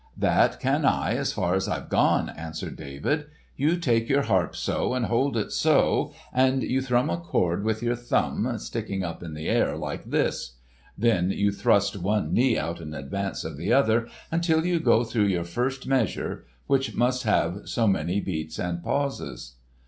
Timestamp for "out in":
12.57-12.95